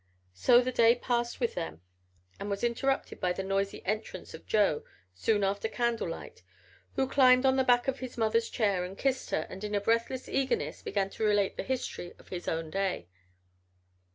[0.47, 1.83] So the day passed with them
[2.39, 6.41] and was interrupted by the noisy entrance of Joe, soon after candlelight,
[6.95, 10.27] who climbed on the back of his mother's chair and kissed her and in breathless
[10.27, 13.09] eagerness began to relate the history of his own day.